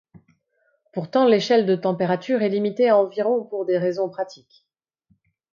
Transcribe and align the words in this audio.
Pourtant 0.93 1.27
l’échelle 1.27 1.67
de 1.67 1.75
température 1.75 2.41
est 2.41 2.49
limitée 2.49 2.89
à 2.89 2.97
environ 2.97 3.43
pour 3.45 3.65
des 3.67 3.77
raisons 3.77 4.09
pratiques. 4.09 4.65